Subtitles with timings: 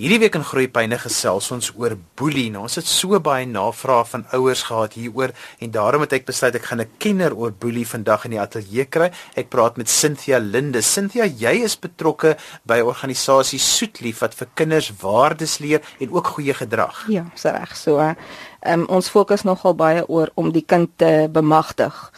[0.00, 2.46] Hierdie week in Groepyne gesels ons oor boelie.
[2.48, 6.56] Nou, ons het so baie navrae van ouers gehad hieroor en daarom het ek besluit
[6.56, 9.10] ek gaan 'n kenner oor boelie vandag in die ateljee kry.
[9.36, 10.80] Ek praat met Cynthia Linde.
[10.80, 16.54] Cynthia, jy is betrokke by organisasie Soetlief wat vir kinders waardes leer en ook goeie
[16.54, 17.04] gedrag.
[17.08, 17.98] Ja, dis reg so.
[17.98, 18.16] Ehm
[18.80, 22.10] um, ons fokus nogal baie oor om die kind te bemagtig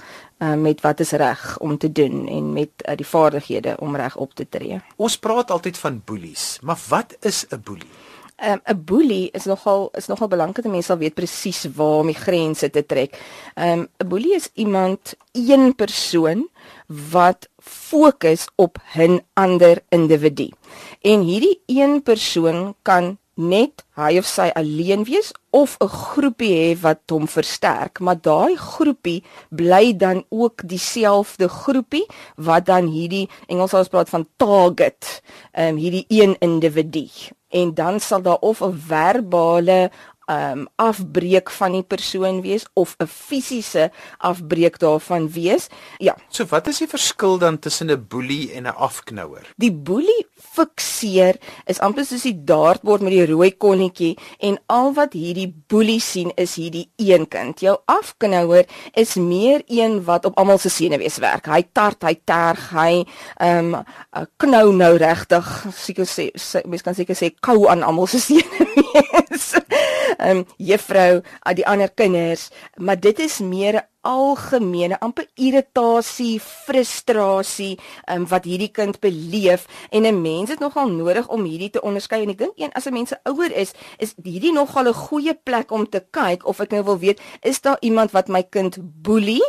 [0.43, 4.16] uh, met wat is reg om te doen en met uh, die vaardighede om reg
[4.16, 4.80] op te tree.
[4.96, 7.90] Ons praat altyd van boelies, maar wat is 'n boelie?
[8.36, 12.02] Ehm, 'n um, boelie is nogal is nogal belangrik dat mense sal weet presies waar
[12.02, 13.18] om die grense te trek.
[13.54, 16.49] Ehm, 'n um, boelie is iemand, een persoon
[17.11, 20.50] wat fokus op 'n ander individu.
[21.00, 26.81] En hierdie een persoon kan net hy of sy alleen wees of 'n groepie hê
[26.81, 33.75] wat hom versterk, maar daai groepie bly dan ook dieselfde groepie wat dan hierdie Engels
[33.75, 35.22] ons praat van target,
[35.53, 37.08] ehm um, hierdie een individu.
[37.50, 39.91] En dan sal daar of 'n verbale
[40.33, 45.69] um afbreek van die persoon wees of 'n fisiese afbreek daarvan wees.
[45.98, 46.16] Ja.
[46.28, 49.52] So wat is die verskil dan tussen 'n boelie en 'n afknouer?
[49.56, 55.12] Die boelie fikseer is amper soos die dartbord met die rooi konnetjie en al wat
[55.12, 57.61] hierdie boelie sien is hierdie een kind.
[57.61, 61.46] Jou afknouer is meer een wat op almal se senuwees werk.
[61.46, 63.05] Hy tart, hy terg, hy
[63.41, 63.84] um
[64.36, 65.67] knou nou regtig.
[65.77, 66.30] Seker sê
[66.67, 69.61] mens kan seker sê kou aan almal se senuwees ehm
[70.18, 77.77] um, juffrou, uh, die ander kinders, maar dit is meer 'n algemene amper irritasie, frustrasie
[78.10, 82.22] um, wat hierdie kind beleef en 'n mens het nogal nodig om hierdie te onderskei
[82.22, 85.70] en ek dink een as 'n mens ouer is, is hierdie nogal 'n goeie plek
[85.70, 89.42] om te kyk of ek nou wil weet, is daar iemand wat my kind boelie?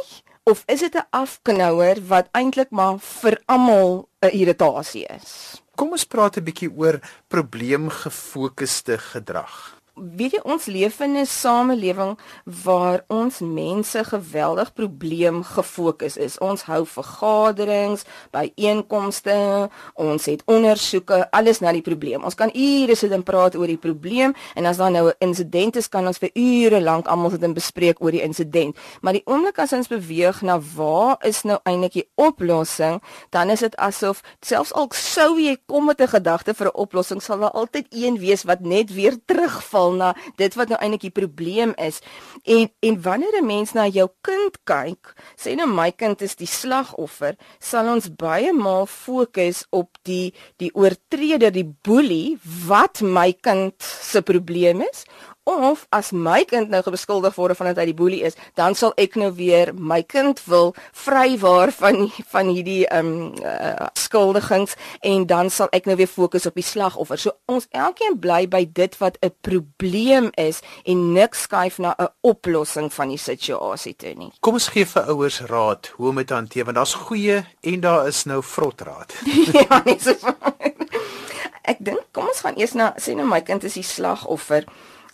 [0.45, 5.61] Of is dit 'n afknouer wat eintlik maar vir almal 'n irritasie is?
[5.75, 12.17] Kom ons praat 'n bietjie oor probleemgefokusde gedrag weet jy ons leef in 'n samelewing
[12.63, 16.37] waar ons mense geweldig probleem gefokus is.
[16.37, 22.23] Ons hou vergaderings, byeenkomste, ons het ondersoeke, alles na die probleem.
[22.23, 25.75] Ons kan ure sit en praat oor die probleem en as daar nou 'n insident
[25.75, 28.75] is, kan ons vir ure lank almal sit en bespreek oor die insident.
[29.01, 33.59] Maar die oomblik as ons beweeg na waar is nou eintlik die oplossing, dan is
[33.59, 37.51] dit asof selfs al sou jy kom met 'n gedagte vir 'n oplossing, sal daar
[37.51, 41.73] altyd een wees wat net weer terugval terugval na dit wat nou eintlik die probleem
[41.77, 42.01] is.
[42.43, 46.47] En en wanneer 'n mens na jou kind kyk, sê nou my kind is die
[46.47, 53.73] slagoffer, sal ons baie maal fokus op die die oortreder, die boelie wat my kind
[53.81, 55.05] se probleem is
[55.43, 58.93] of as my kind nou beskuldig word van dat hy die boelie is, dan sal
[58.97, 65.25] ek nou weer my kind wil vrywaar van van hierdie ehm um, uh, skuldigings en
[65.27, 67.19] dan sal ek nou weer fokus op die slagoffer.
[67.19, 72.09] So ons elkeen bly by dit wat 'n probleem is en niks skuif na 'n
[72.21, 74.31] oplossing van die situasie toe nie.
[74.39, 77.79] Kom ons gee vir ouers raad hoe om dit te hanteer want daar's goeie en
[77.79, 79.13] daar is nou vrot raad.
[79.59, 80.15] ja, nie so.
[81.71, 84.67] ek dink kom ons gaan eers na sê nou my kind is die slagoffer.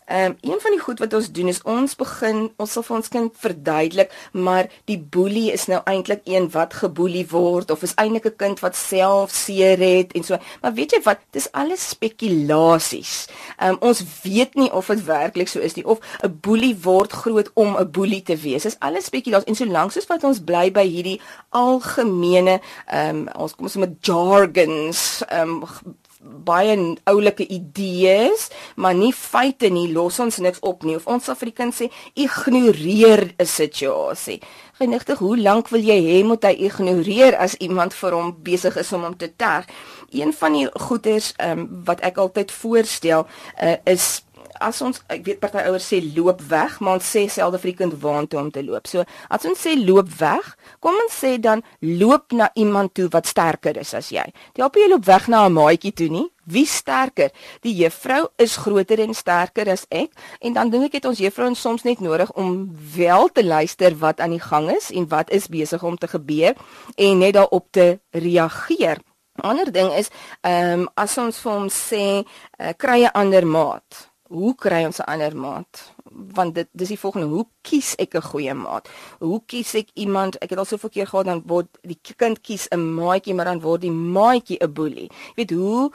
[0.10, 2.96] Ehm um, een van die goed wat ons doen is ons begin ons sal vir
[2.96, 7.94] ons kind verduidelik, maar die boelie is nou eintlik een wat geboelie word of is
[7.94, 10.38] eintlik 'n kind wat self seer het en so.
[10.62, 11.20] Maar weet jy wat?
[11.32, 13.28] Dis alles spekulasies.
[13.58, 17.12] Ehm um, ons weet nie of dit werklik so is nie of 'n boelie word
[17.12, 18.64] groot om 'n boelie te wees.
[18.64, 23.56] Dis alles spekulasies en solank soos wat ons bly by hierdie algemene ehm um, ons
[23.56, 26.76] kom ons met jargons ehm um, baie
[27.08, 30.98] oulike idees, maar nie feite nie, los ons niks op nie.
[31.00, 34.42] Of ons sal vir die kind sê ignoreer 'n situasie.
[34.80, 38.94] Genigtig, hoe lank wil jy hê moet hy ignoreer as iemand vir hom besig is
[38.94, 39.66] om hom te terg?
[40.12, 43.28] Een van die goeters um, wat ek altyd voorstel
[43.62, 44.24] uh, is
[44.60, 47.80] as ons ek weet party ouers sê loop weg, maar ons sê selde vir die
[47.82, 48.88] kind waantoe om te loop.
[48.88, 50.52] So as ons sê loop weg,
[50.84, 54.26] kom ons sê dan loop na iemand toe wat sterker is as jy.
[54.58, 56.28] Jy op jy loop weg na 'n maatjie toe nie.
[56.50, 57.30] Wie sterker?
[57.62, 60.10] Die juffrou is groter en sterker as ek
[60.42, 64.20] en dan dink ek het ons juffrouens soms net nodig om wel te luister wat
[64.20, 66.56] aan die gang is en wat is besig om te gebeur
[66.98, 68.98] en net daarop te reageer.
[69.42, 70.10] Ander ding is,
[70.42, 72.26] ehm um, as ons vir hom sê,
[72.60, 75.74] uh, kry 'n ander maat hoe kry ons 'n ander maat?
[76.12, 78.90] Want dit dis die volgende hoe kies ek 'n goeie maat?
[79.20, 82.68] Hoe kies ek iemand ek het al soveel keer gehad dan word die kind kies
[82.72, 85.10] 'n maatjie maar dan word die maatjie 'n boelie.
[85.10, 85.92] Jy weet hoe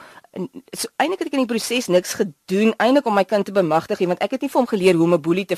[0.75, 3.99] so eintlik het ek in die proses niks gedoen eintlik om my kind te bemagtig
[3.99, 5.55] want ek het nie vir hom geleer hoe om 'n boelie te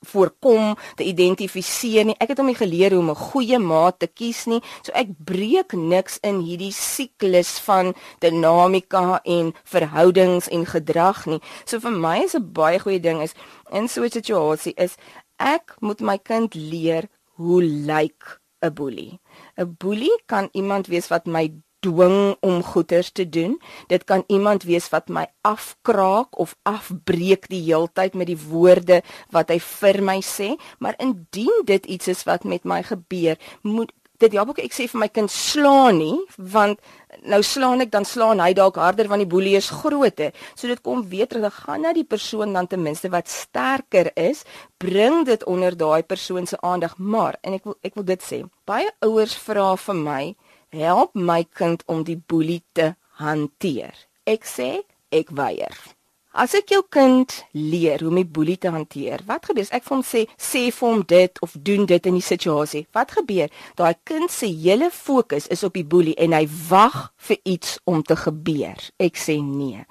[0.00, 2.16] voorkom te identifiseer nie.
[2.18, 4.60] Ek het hom nie geleer hoe om 'n goeie maat te kies nie.
[4.82, 11.40] So ek breek niks in hierdie siklus van dinamika en verhoudings en gedrag nie.
[11.64, 13.34] So vir my is 'n baie goeie ding is
[13.72, 14.96] in so 'n situasie is
[15.38, 19.20] ek moet my kind leer hoe lyk 'n boelie.
[19.56, 23.60] 'n Boelie kan iemand wees wat my dwing om goeders te doen.
[23.86, 29.00] Dit kan iemand wees wat my afkraak of afbreek die heeltyd met die woorde
[29.32, 33.92] wat hy vir my sê, maar indien dit iets is wat met my gebeur, moet
[34.20, 36.18] dit ook ek sê vir my kind slaan nie
[36.52, 36.80] want
[37.32, 40.32] nou slaan ek dan slaan hy dalk harder want die boelie is groter.
[40.54, 44.12] So dit kom weer terug dan gaan na die persoon dan ten minste wat sterker
[44.16, 44.44] is
[44.78, 46.96] bring dit onder daai persoon se aandag.
[46.98, 50.24] Maar en ek wil ek wil dit sê baie ouers vra vir my
[50.76, 53.96] help my kind om die boelie te hanteer.
[54.26, 54.76] Ek sê
[55.10, 55.74] ek weier
[56.30, 59.82] As ek jou kind leer hoe om die boelie te hanteer, wat gebeur as ek
[59.82, 62.84] vir hom sê sê vir hom dit of doen dit in die situasie?
[62.94, 63.48] Wat gebeur?
[63.74, 68.04] Daai kind se hele fokus is op die boelie en hy wag vir iets om
[68.06, 68.78] te gebeur.
[69.02, 69.82] Ek sê nee.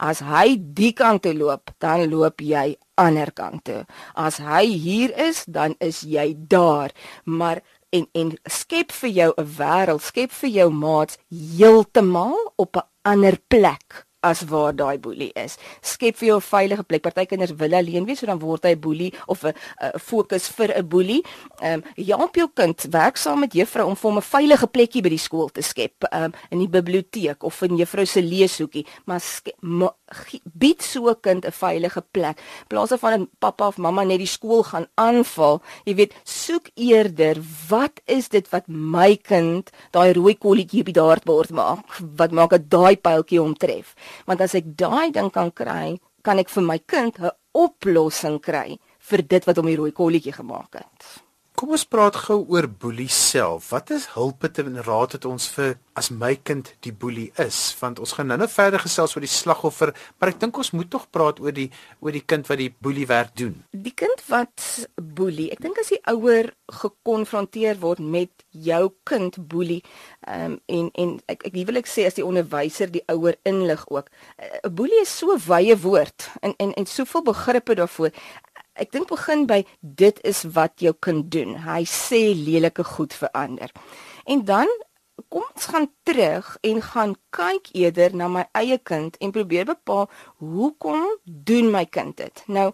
[0.00, 3.82] As hy die kant toe loop, dan loop jy ander kant toe.
[4.16, 6.96] As hy hier is, dan is jy daar.
[7.28, 7.60] Maar
[7.92, 13.36] en en skep vir jou 'n wêreld, skep vir jou maats heeltemal op 'n ander
[13.52, 15.58] plek as waar daai boelie is.
[15.80, 17.02] Skep vir jou 'n veilige plek.
[17.02, 19.54] Party kinders wil alleen wees, so dan word hy 'n boelie of 'n
[19.98, 21.22] fokus vir 'n boelie.
[21.60, 25.02] Ehm um, help jou kind werk saam met juffrou om vir hom 'n veilige plekkie
[25.02, 28.86] by die skool te skep, ehm um, in die biblioteek of in juffrou se leeshoekie,
[29.04, 29.20] maar
[30.52, 32.40] bied so 'n kind 'n veilige plek.
[32.68, 37.36] Plaas van 'n pappa of mamma net die skool gaan aanval, jy weet, soek eerder
[37.68, 41.84] wat is dit wat my kind daai rooi kolletjie op die dartbord maak?
[42.16, 43.94] Wat maak dit daai pyltjie omtref?
[44.26, 48.78] Want as ek daai ding kan kry, kan ek vir my kind 'n oplossing kry
[48.98, 51.22] vir dit wat hom die rooi kolletjie gemaak het.
[51.62, 53.68] Kom ons praat gou oor boelie self.
[53.70, 57.76] Wat is hulp en raad het ons vir as my kind die boelie is?
[57.78, 61.06] Want ons gaan nou-nou verder gesels oor die slagoffer, maar ek dink ons moet tog
[61.14, 61.68] praat oor die
[62.00, 63.60] oor die kind wat die boelie werk doen.
[63.70, 66.50] Die kind wat boelie, ek dink as die ouer
[66.82, 69.84] gekonfronteer word met jou kind boelie,
[70.26, 74.10] um, en en ek ek wil ek sê as die onderwyser die ouer inlig ook.
[74.66, 78.10] 'n Boelie is so wye woord en en en soveel begrippe daarvoor
[78.74, 81.58] ek dink begin by dit is wat jou kind doen.
[81.66, 83.72] Hy sê lelike goed vir ander.
[84.24, 84.70] En dan
[85.28, 90.08] kom ons gaan terug en gaan kyk eerder na my eie kind en probeer bepaal
[90.40, 92.44] hoekom doen my kind dit.
[92.46, 92.72] Nou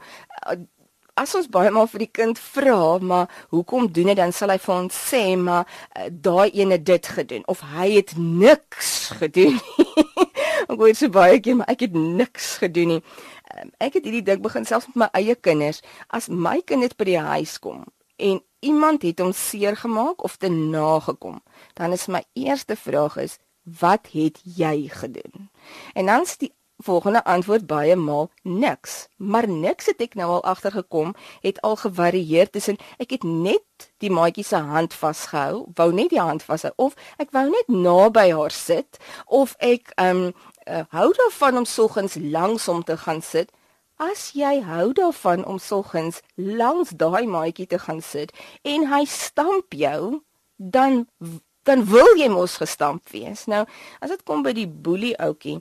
[1.19, 4.59] as ons baie maal vir die kind vra, maar hoekom doen hy dan sal hy
[4.63, 9.59] vir ons sê maar uh, daai ene dit gedoen of hy het niks gedoen.
[10.69, 13.03] Ek wou sê baie keer maar ek het niks gedoen nie
[13.57, 15.83] um, ek het hierdie ding begin selfs met my eie kinders.
[16.09, 17.87] As my kinders by die huis kom
[18.19, 21.37] en iemand het hom seer gemaak of te nagekom,
[21.79, 25.51] dan is my eerste vraag is wat het jy gedoen?
[25.95, 26.51] En dan is die
[26.83, 29.09] volgende antwoord baie maal niks.
[29.17, 34.11] Maar niks het ek nou al agtergekom het al gevarieer tussen ek het net die
[34.11, 38.55] maatjie se hand vasgehou, wou net die hand vashou of ek wou net naby haar
[38.55, 40.31] sit of ek um
[40.69, 43.51] uh, hou daarvan om soggens langs om te gaan sit.
[43.97, 48.33] As jy hou daarvan om soggens langs daai maatjie te gaan sit
[48.63, 50.23] en hy stamp jou,
[50.57, 51.07] dan
[51.69, 53.45] dan wil jy mos gestamp wees.
[53.45, 53.67] Nou,
[54.01, 55.59] as dit kom by die boelie ouetjie,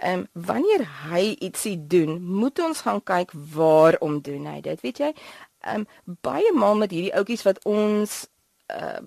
[0.00, 4.80] ehm um, wanneer hy ietsie doen, moet ons gaan kyk waarom doen hy dit.
[4.86, 5.10] Weet jy,
[5.60, 8.22] ehm um, baie maal met hierdie ouetjies wat ons
[8.72, 9.02] uh,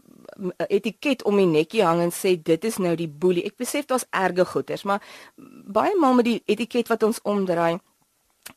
[0.68, 3.46] etiket om die nekkie hang en sê dit is nou die boelie.
[3.46, 5.02] Ek besef daar's erge goeters, maar
[5.38, 7.80] baie maal met die etiket wat ons omdraai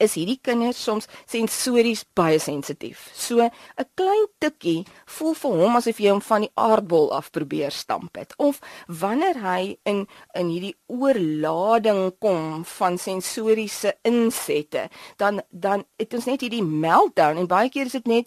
[0.02, 3.06] is hierdie kinders soms sensories baie sensitief.
[3.14, 7.70] So 'n klein tikkie voel vir hom asof jy hom van die aardbol af probeer
[7.70, 15.84] stamp het of wanneer hy in in hierdie oorlading kom van sensoriese insette, dan dan
[15.98, 18.26] het ons net hierdie meltdown en baie keer is dit net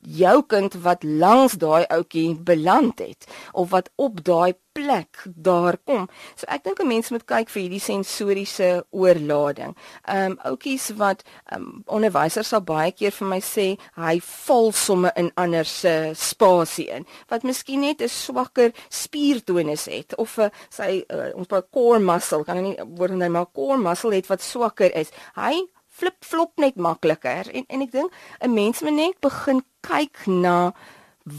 [0.00, 6.06] jou kind wat langs daai ouetjie beland het of wat op daai plek daar kom.
[6.36, 9.76] So ek dink 'n mens moet kyk vir hierdie sensoriese oorlading.
[10.06, 15.12] Ehm um, ouetjies wat um, onderwysers sal baie keer vir my sê hy val somme
[15.16, 20.50] in ander se spasie in wat miskien net 'n swakker spiertonus het of 'n uh,
[20.70, 24.42] sy uh, ons by core muscle kan nie word hy maar core muscle het wat
[24.42, 25.10] swakker is.
[25.34, 25.66] Hy
[26.00, 27.50] flip-flop net makliker.
[27.52, 30.72] En en ek dink 'n mens moet net begin kyk na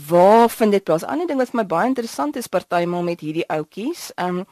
[0.07, 1.03] waar vind dit plaas.
[1.03, 4.45] Ander ding wat vir my baie interessant is partymal met hierdie ouetjies, ehm um,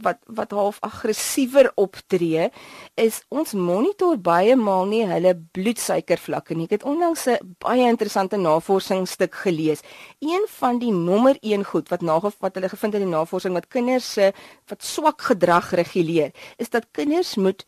[0.00, 2.48] wat wat half aggressiewer optree
[2.94, 6.64] is ons monitor baie maal nie hulle bloedsuikervlakke nie.
[6.64, 9.80] Ek het onlangs 'n baie interessante navorsingsstuk gelees.
[10.20, 14.12] Een van die nommer 1 goed wat nagevat hulle gevind in die navorsing wat kinders
[14.12, 14.32] se
[14.66, 17.66] wat swak gedrag reguleer, is dat kinders moet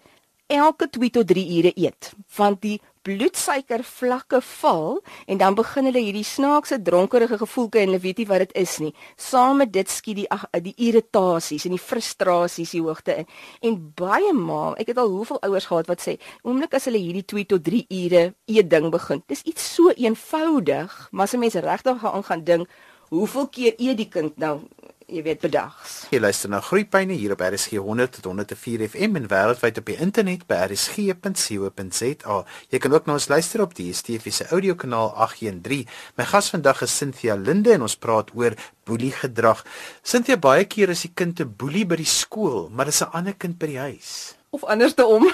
[0.57, 6.01] elke 2 tot 3 ure eet want die bloedsuiker vlakke val en dan begin hulle
[6.07, 8.93] hierdie snaakse dronkerige gevoelke en hulle weet nie wat dit is nie.
[9.21, 13.29] Saam met dit skiet die ag die irritasies en die frustrasies die hoogte in.
[13.69, 16.17] En baie maal, ek het al hoeveel ouers gehad wat sê,
[16.49, 19.23] oomblik as hulle hierdie 2 tot 3 ure eet ding begin.
[19.29, 22.69] Dis iets so eenvoudig, maar as 'n mens regtig gaan gaan dink,
[23.11, 24.61] hoeveel keer eet die kind nou
[25.07, 26.05] jy weet bedags.
[26.13, 29.97] Jy luister na Groepyne hier op RSG 100 tot 104 FM en wêreldwyd op die
[30.01, 32.37] internet by rsg.co.za.
[32.73, 35.89] Jy kan ook na ons luister op die DSTV se audiokanaal 813.
[36.19, 38.57] My gas vandag is Cynthia Linde en ons praat oor
[38.89, 39.65] boelie gedrag.
[40.03, 43.35] Cynthia, baie keer is die kind 'n boelie by die skool, maar dis 'n ander
[43.35, 45.33] kind by die huis of andersom.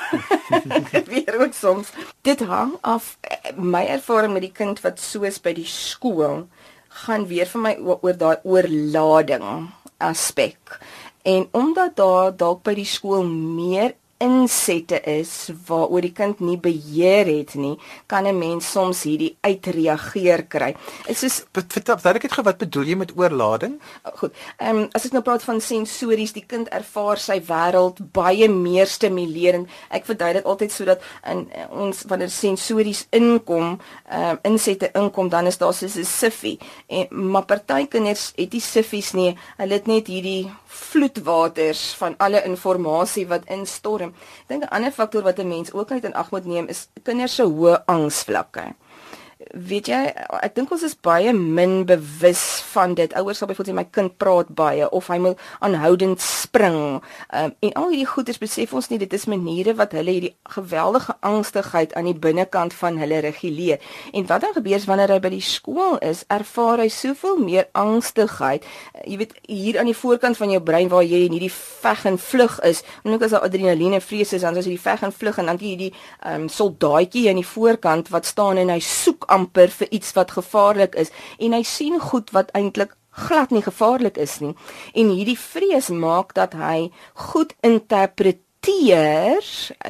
[1.12, 1.88] Weer ook soms.
[2.22, 3.18] Dit hang af
[3.56, 6.46] my ervaring met die kind wat soos by die skool
[6.90, 9.46] gaan weer vir my oor daai oorlading
[9.98, 10.80] aspek.
[11.22, 17.26] En omdat daar dalk by die skool meer insette is waaroor die kind nie beheer
[17.26, 20.74] het nie, kan 'n mens soms hierdie uitreageer kry.
[21.06, 23.80] Dit is vertel ek het gou wat bedoel jy met oorlading?
[24.04, 24.32] Oh, goed.
[24.58, 28.86] Ehm um, as ek nou praat van sensories, die kind ervaar sy wêreld baie meer
[28.86, 29.68] stimulerend.
[29.90, 35.28] Ek verduidelik dit altyd sodat in uh, ons wanneer sensories inkom, ehm uh, insette inkom,
[35.28, 36.58] dan is daar soos 'n siffie.
[36.88, 39.36] En maar party kinders het nie siffies nie.
[39.56, 44.14] Hulle het net hierdie vloedwaters van alle inligting wat instorm.
[44.42, 46.88] Ek dink 'n ander faktor wat 'n mens ook uit in ag moet neem is
[47.02, 48.74] kinders se hoë angsvlakke
[49.54, 49.98] weet jy
[50.44, 52.42] ek dink ons is baie min bewus
[52.74, 53.12] van dit.
[53.16, 57.00] Ouers sal byvoorbeeld sê my kind praat baie of hy moet aanhoudend spring.
[57.32, 61.16] Um, en al hierdie goeters besef ons nie dit is maniere wat hulle hierdie geweldige
[61.26, 63.80] angstigheid aan die binnekant van hulle reguleer.
[64.12, 68.66] En wat dan gebeur wanneer hy by die skool is ervaar hy soveel meer angstigheid.
[68.94, 72.04] Uh, jy weet hier aan die voorkant van jou brein waar jy in hierdie veg
[72.12, 74.84] en vlug is en ook as daar adrenalien en vrees is dan is jy die
[74.84, 75.90] veg en vlug en dan jy hierdie
[76.28, 80.94] um, soldaatjie aan die voorkant wat staan en hy soek amper vir iets wat gevaarlik
[80.94, 81.10] is.
[81.38, 84.54] En hy sien goed wat eintlik glad nie gevaarlik is nie.
[84.94, 86.90] En hierdie vrees maak dat hy
[87.30, 89.42] goed interpreteer.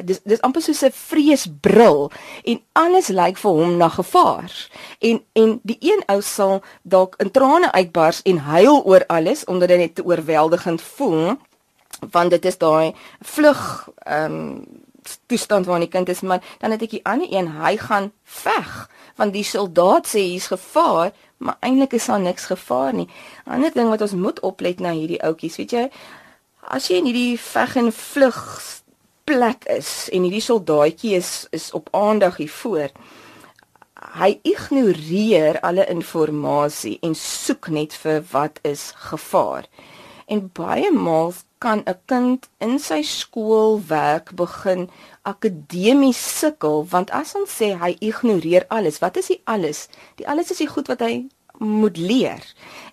[0.03, 2.11] Dis dis amper soos 'n vreesbril.
[2.43, 4.69] En alles lyk vir hom na gevaar.
[4.99, 9.69] En en die een ou sal dalk in trane uitbars en huil oor alles omdat
[9.69, 11.37] hy net te oorweldigend voel.
[12.11, 14.65] Want dit is daai vlug ehm um,
[15.25, 18.71] toestand waarin die kind is maar dan het ek die ander een hy gaan veg
[19.15, 23.07] want die soldaat sê hier's gevaar maar eintlik is daar niks gevaar nie.
[23.45, 25.85] Ander ding wat ons moet oplet na hierdie ouetjies weet jy
[26.61, 28.41] as jy in hierdie veg en vlug
[29.29, 32.93] plek is en hierdie soldaatjie is is op aandag hier voor
[34.17, 39.67] hy ignoreer alle inligting en soek net vir wat is gevaar
[40.31, 41.33] en baie maal
[41.63, 44.89] kan 'n kind in sy skoolwerk begin
[45.31, 49.87] akademies sukkel want as ons sê hy ignoreer alles, wat is die alles?
[50.15, 51.27] Die alles is die goed wat hy
[51.61, 52.41] moet leer.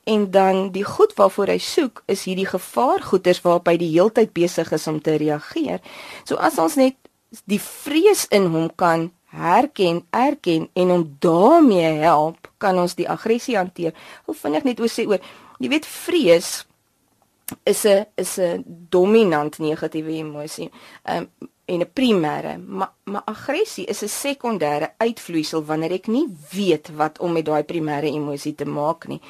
[0.04, 4.72] En dan die goed waarvoor hy soek is hierdie gevaargoeters waarop hy die heeltyd besig
[4.72, 5.80] is om te reageer.
[6.24, 6.96] So as ons net
[7.44, 13.56] die vrees in hom kan herken, erken en hom daarmee help, kan ons die aggressie
[13.56, 13.92] hanteer.
[14.24, 15.20] Hoe vinnig net oor sê oor,
[15.58, 16.67] jy weet vrees
[17.62, 20.70] is 'n is 'n dominant negatiewe emosie.
[21.04, 21.30] Um,
[21.64, 27.18] en 'n primêre, maar maar aggressie is 'n sekondêre uitvloeisel wanneer ek nie weet wat
[27.18, 29.20] om met daai primêre emosie te maak nie.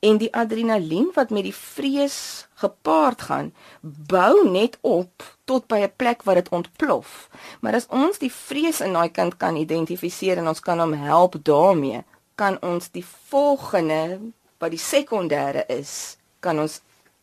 [0.00, 5.92] En die adrenalien wat met die vrees gepaard gaan, bou net op tot by 'n
[5.96, 7.28] plek waar dit ontplof.
[7.60, 11.34] Maar as ons die vrees in daai kind kan identifiseer en ons kan hom help
[11.42, 14.20] daarmee, kan ons die volgende
[14.58, 16.80] wat die sekondêre is, kan ons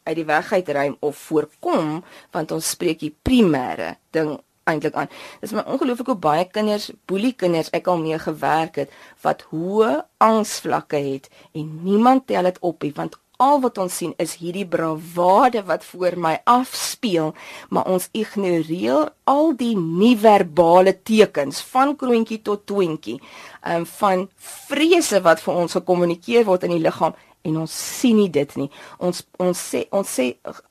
[0.09, 1.99] uit die weg uitruim of voorkom
[2.35, 4.35] want ons spreek die primêre ding
[4.69, 5.09] eintlik aan.
[5.41, 8.93] Dis my ongelooflik hoe baie kinders, boelie kinders ek al mee gewerk het
[9.25, 14.11] wat hoë angsvlakke het en niemand tel dit op nie want al wat ons sien
[14.19, 17.31] is hierdie bravade wat voor my afspeel,
[17.71, 23.15] maar ons ignoreer al die nie-verbale tekens van kroontjie tot twintjie,
[23.63, 27.15] um, van vrese wat vir ons gekommunikeer word in die liggaam
[27.47, 28.67] en ons sien nie dit nie.
[28.99, 30.25] Ons ons sê ons sê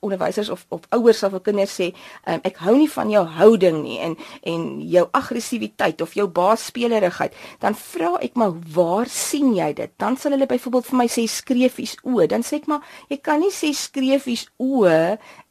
[0.05, 1.89] onderwysers of of ouers of kinders sê
[2.25, 4.15] um, ek hou nie van jou houding nie en
[4.51, 7.33] en jou aggressiwiteit of jou baasspelerigheid.
[7.63, 9.93] Dan vra ek maar waar sien jy dit?
[9.97, 12.21] Dan sal hulle byvoorbeeld vir my sê skreefies o.
[12.29, 14.85] Dan sê ek maar jy kan nie sê skreefies o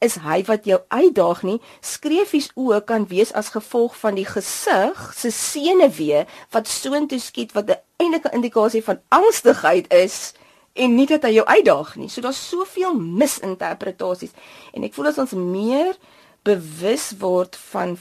[0.04, 1.58] is hy wat jou uitdaag nie.
[1.82, 7.70] Skreefies o kan wees as gevolg van die gesig se senuwee wat soontoe skiet wat
[7.70, 10.34] 'n eintlike indikasie van angstigheid is
[10.78, 12.10] en nie dat hy jou uitdaag nie.
[12.12, 14.34] So daar's soveel misinterpretasies
[14.72, 15.98] en ek voel as ons meer
[16.46, 17.96] bewus word van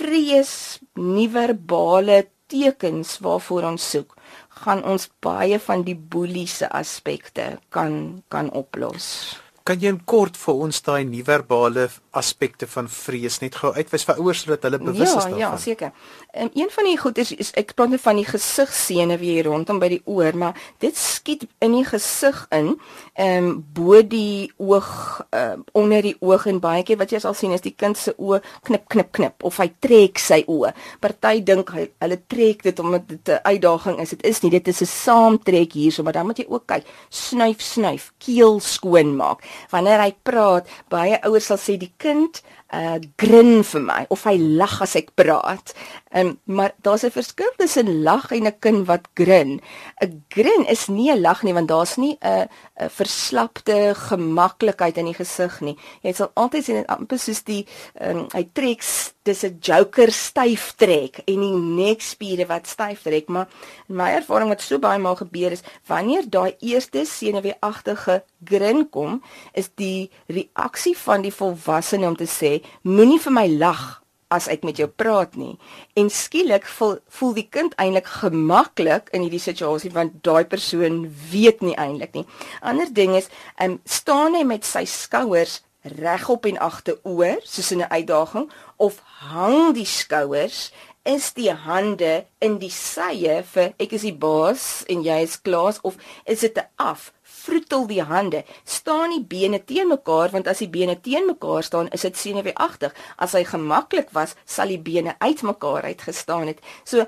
[0.00, 0.54] vrees,
[0.96, 4.16] nie verbale tekens waarvoor ons soek,
[4.64, 9.38] gaan ons baie van die boeliese aspekte kan kan oplos.
[9.68, 11.84] Kan jy in kort vir ons daai nie-verbale
[12.16, 15.38] aspekte van vrees net gou uitwys vir ouers sodat hulle bewus ja, is daarvan?
[15.38, 15.92] Ja, ja, seker.
[16.32, 19.48] Um, een van die goed is, is ek praat net van die gesigssene wie hier
[19.50, 22.76] rondom by die oor, maar dit skiet in die gesig in,
[23.18, 24.90] ehm um, bo die oog,
[25.34, 28.14] uh, onder die oog en baie keer wat jy sal sien is die kind se
[28.14, 30.70] oë knip knip knip of hy trek sy oë.
[31.02, 34.10] Party dink hy hulle trek dit omdat dit 'n uitdaging is.
[34.10, 36.86] Dit is nie, dit is 'n saamtrek hierso, maar dan moet jy ook kyk.
[37.08, 42.98] Snuif snuif, keel skoon maak wanneer hy praat, baie ouers sal sê die kind uh
[43.16, 45.74] grin vir my of hy lag as ek praat.
[46.14, 49.60] Um, maar daar's 'n verskil tussen lag en 'n kind wat grin.
[50.02, 52.48] 'n Grin is nie 'n lag nie want daar's nie 'n
[52.80, 55.76] 'n verslapte gemaklikheid in die gesig nie.
[56.02, 57.66] Jy sal altyd sien dit amper soos die
[58.00, 58.82] um, hy trek
[59.22, 63.48] dis 'n joker styf trek en die nekspiere wat styf trek, maar
[63.88, 69.22] in my ervaring wat so baie maal gebeur is wanneer daai eerste senuweeagtige grin kom,
[69.52, 74.00] is die reaksie van die volwassene om te sê moenie vir my lag
[74.30, 75.56] as ek met jou praat nie.
[75.98, 81.64] En skielik voel voel die kind eintlik gemaklik in hierdie situasie want daai persoon weet
[81.66, 82.26] nie eintlik nie.
[82.62, 87.82] Ander ding is, ehm um, staan hy met sy skouers regop en agteroor soos in
[87.82, 90.72] 'n uitdaging of hang die skouers
[91.02, 95.80] is die hande in die sye vir ek is die baas en jy is klaas
[95.82, 98.44] of is dit 'n af vroetel die hande.
[98.64, 102.94] Staan die bene teen mekaar want as die bene teen mekaar staan, is dit senuweeagtig.
[103.16, 106.60] As hy gemaklik was, sal die bene uitmekaar uitgestaan het.
[106.84, 107.06] So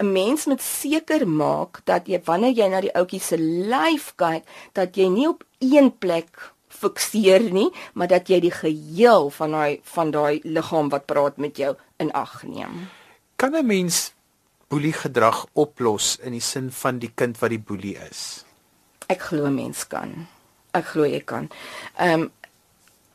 [0.00, 4.44] 'n mens moet seker maak dat jy wanneer jy na die ouetjie se lyf kyk,
[4.72, 9.80] dat jy nie op een plek fikseer nie, maar dat jy die geheel van daai
[9.94, 12.88] van daai liggaam wat praat met jou in ag neem.
[13.36, 14.12] Kan 'n mens
[14.68, 18.44] boelie gedrag oplos in die sin van die kind wat die boelie is?
[19.06, 20.28] Ek glo mens kan.
[20.72, 21.50] Ek glo jy kan.
[21.98, 22.30] Ehm um,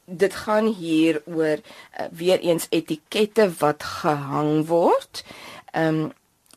[0.06, 5.24] dit gaan hier oor uh, weer eens etikette wat gehang word.
[5.72, 6.14] Ehm um,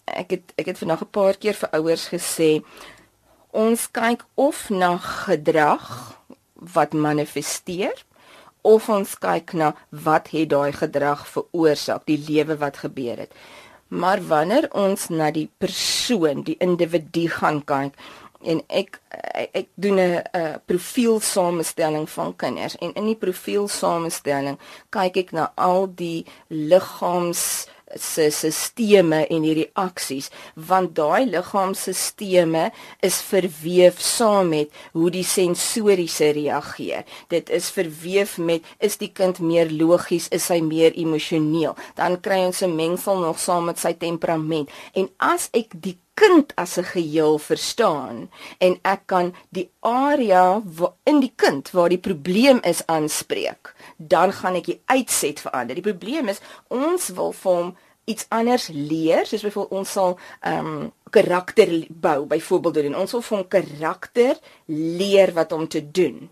[0.08, 2.64] ek het ek het vanaand 'n paar keer vir ouers gesê
[3.50, 6.18] ons kyk of na gedrag
[6.74, 8.04] wat manifesteer
[8.62, 13.32] of ons kyk na wat het daai gedrag veroorsaak, die lewe wat gebeur het.
[13.88, 17.94] Maar wanneer ons na die persoon, die individu gaan kyk,
[18.42, 24.58] en ek ek, ek doen 'n 'n profielsamestelling van kinders en in die profielsamestelling
[24.90, 30.30] kyk ek na al die liggaams se sisteme en die reaksies
[30.68, 32.06] want daai liggaamsstelsels
[33.06, 37.04] is verweef saam met hoe die sensoriese reageer.
[37.28, 41.76] Dit is verweef met is die kind meer logies, is hy meer emosioneel?
[41.96, 44.70] Dan kry ons 'n mengsel nog saam met sy temperament.
[44.94, 50.62] En as ek die kind as 'n geheel verstaan en ek kan die area
[51.04, 55.74] in die kind waar die probleem is aanspreek, dan gaan ek die uitset verander.
[55.74, 60.66] Die probleem is ons wil vir hom iets anders leer, soos byvoorbeeld ons sal ehm
[60.66, 62.96] um, karakter bou byvoorbeeld doen.
[62.96, 66.28] Ons wil vir hom karakter leer wat om te doen.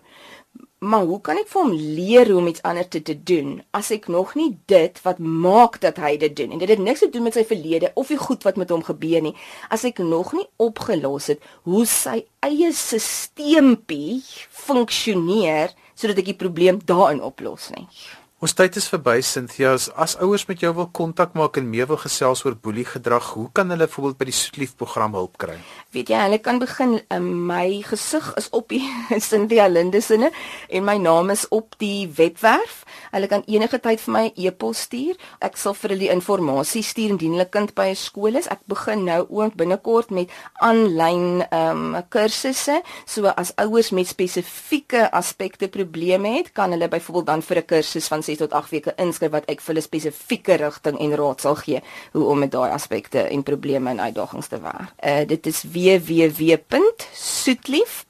[0.79, 3.89] Maar hoe kan ek vir hom leer hoe om iets anders te, te doen as
[3.95, 7.09] ek nog nie dit wat maak dat hy dit doen en dit het niks te
[7.09, 9.33] doen met sy verlede of die goed wat met hom gebeur nie
[9.73, 14.21] as ek nog nie opgelos het hoe sy eie stelselpie
[14.67, 17.89] funksioneer sodat ek die probleem daarin oplos nie.
[18.37, 19.71] Ons tyd is verby, Cynthia.
[19.97, 23.47] As, ouers met jou wil kontak maak en meer wil gesels oor boelie gedrag, hoe
[23.57, 25.55] kan hulle byvoorbeeld by die Soetlief program hulp kry?
[25.97, 28.83] Weet jy, hulle kan begin in uh, my gesig is op die
[29.29, 30.29] Cynthia Lindesinne
[30.69, 32.83] en my naam is op die webwerf.
[33.15, 35.17] Hulle kan enige tyd vir my 'n e e-pos stuur.
[35.41, 38.51] Ek sal vir hulle inligting stuur indien hulle kind by 'n skool is.
[38.53, 40.29] Ek begin nou ook binnekort met
[40.61, 42.83] aanlyn ehm um, kursusse.
[43.07, 48.13] So as ouers met spesifieke aspekte probleme het, kan hulle byvoorbeeld dan vir 'n kursus
[48.13, 51.59] van 6 tot 8 weke inskryf wat ek vir hulle spesifieke rigting en raad sal
[51.63, 54.93] gee hoe om met daai aspekte en probleme en uitdagings te werk.
[55.01, 55.63] Uh dit is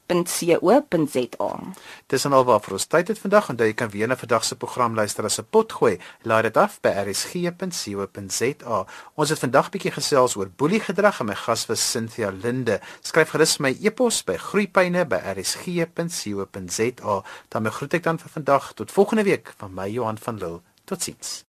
[0.06, 1.58] www.soetlief.co.za.
[2.06, 4.56] Dis en alwaar vir ons tyd het vandag en jy kan weer na vandag se
[4.56, 5.98] program luister as 'n pot gooi.
[6.22, 8.86] Laai dit af by rsg.co.za.
[9.14, 12.80] Ons het vandag bietjie gesels oor boeliegedrag en my gas was Cynthia Linde.
[13.00, 17.22] Skryf gerus my e-pos by groeipyne@rsg.co.za.
[17.48, 20.60] Dan groet ek dan vir vandag tot volgende week van my Johan van Lille.
[20.84, 21.44] Totsiens.